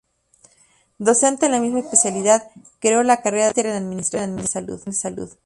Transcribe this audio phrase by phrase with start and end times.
[0.97, 5.29] Docente en la misma especialidad, creó la carrera de Magister en Administración de Salud.